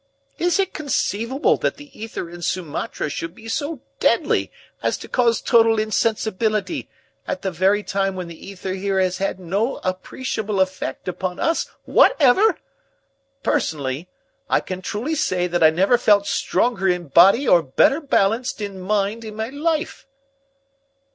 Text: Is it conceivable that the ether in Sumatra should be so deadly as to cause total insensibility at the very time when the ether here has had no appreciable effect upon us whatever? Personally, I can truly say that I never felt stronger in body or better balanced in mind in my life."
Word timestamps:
Is 0.39 0.57
it 0.57 0.73
conceivable 0.73 1.57
that 1.57 1.75
the 1.77 1.95
ether 1.95 2.27
in 2.27 2.41
Sumatra 2.41 3.07
should 3.07 3.35
be 3.35 3.47
so 3.47 3.81
deadly 3.99 4.51
as 4.81 4.97
to 4.97 5.07
cause 5.07 5.41
total 5.41 5.77
insensibility 5.77 6.89
at 7.27 7.43
the 7.43 7.51
very 7.51 7.83
time 7.83 8.15
when 8.15 8.27
the 8.27 8.47
ether 8.49 8.73
here 8.73 8.99
has 8.99 9.19
had 9.19 9.39
no 9.39 9.75
appreciable 9.83 10.59
effect 10.59 11.07
upon 11.07 11.39
us 11.39 11.69
whatever? 11.85 12.57
Personally, 13.43 14.09
I 14.49 14.59
can 14.59 14.81
truly 14.81 15.13
say 15.13 15.45
that 15.45 15.61
I 15.61 15.69
never 15.69 15.99
felt 15.99 16.25
stronger 16.25 16.87
in 16.89 17.09
body 17.09 17.47
or 17.47 17.61
better 17.61 18.01
balanced 18.01 18.59
in 18.59 18.81
mind 18.81 19.23
in 19.23 19.35
my 19.35 19.49
life." 19.49 20.07